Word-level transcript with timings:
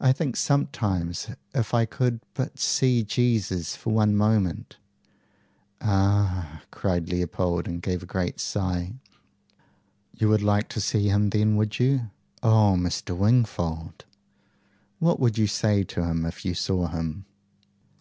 "I 0.00 0.12
think 0.12 0.36
sometimes, 0.36 1.26
if 1.52 1.74
I 1.74 1.86
could 1.86 2.20
but 2.34 2.56
see 2.56 3.02
Jesus 3.02 3.74
for 3.74 3.92
one 3.92 4.14
moment" 4.14 4.76
"Ah!" 5.80 6.62
cried 6.70 7.08
Leopold, 7.08 7.66
and 7.66 7.82
gave 7.82 8.00
a 8.00 8.06
great 8.06 8.38
sigh. 8.38 8.92
"YOU 10.14 10.28
would 10.28 10.42
like 10.44 10.68
to 10.68 10.80
see 10.80 11.08
him 11.08 11.30
then, 11.30 11.56
would 11.56 11.80
you?" 11.80 12.10
"Oh, 12.44 12.76
Mr. 12.78 13.16
Wingfold!" 13.16 14.04
"What 15.00 15.18
would 15.18 15.36
you 15.36 15.48
say 15.48 15.82
to 15.82 16.04
him 16.04 16.24
if 16.24 16.44
you 16.44 16.54
saw 16.54 16.86
him?" 16.86 17.24